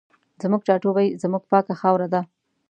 زموږ 0.41 0.61
ټاټوبی 0.67 1.07
زموږ 1.21 1.43
پاکه 1.51 1.73
خاوره 1.81 2.07
ده 2.13 2.21